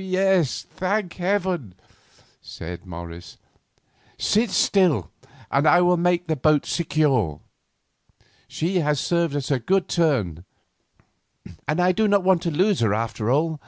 "Yes, 0.00 0.62
thank 0.70 1.14
Heaven!" 1.14 1.74
said 2.40 2.86
Morris. 2.86 3.36
"Sit 4.16 4.48
still, 4.50 5.10
and 5.50 5.66
I 5.66 5.80
will 5.80 5.96
make 5.96 6.28
the 6.28 6.36
boat 6.36 6.64
secure. 6.66 7.40
She 8.46 8.78
has 8.78 9.00
served 9.00 9.34
us 9.34 9.50
a 9.50 9.58
good 9.58 9.88
turn, 9.88 10.44
and 11.66 11.80
I 11.80 11.90
do 11.90 12.06
not 12.06 12.22
want 12.22 12.42
to 12.42 12.52
lose 12.52 12.78
her 12.78 12.94
after 12.94 13.28
all." 13.28 13.60